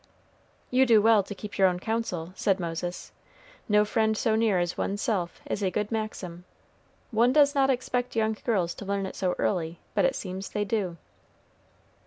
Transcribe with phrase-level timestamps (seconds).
[0.71, 3.11] "You do well to keep your own counsel," said Moses.
[3.69, 6.43] "No friend so near as one's self, is a good maxim.
[7.11, 10.65] One does not expect young girls to learn it so early, but it seems they
[10.65, 10.97] do."